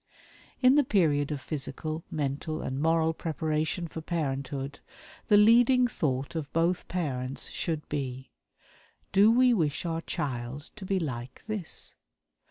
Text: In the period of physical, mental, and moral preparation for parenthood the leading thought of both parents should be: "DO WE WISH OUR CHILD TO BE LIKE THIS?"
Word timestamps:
In 0.63 0.73
the 0.73 0.83
period 0.83 1.31
of 1.31 1.39
physical, 1.39 2.03
mental, 2.09 2.63
and 2.63 2.81
moral 2.81 3.13
preparation 3.13 3.87
for 3.87 4.01
parenthood 4.01 4.79
the 5.27 5.37
leading 5.37 5.85
thought 5.87 6.33
of 6.33 6.51
both 6.53 6.87
parents 6.87 7.51
should 7.51 7.87
be: 7.87 8.31
"DO 9.11 9.29
WE 9.31 9.53
WISH 9.53 9.85
OUR 9.85 10.01
CHILD 10.01 10.71
TO 10.75 10.85
BE 10.87 10.97
LIKE 10.99 11.43
THIS?" 11.47 11.93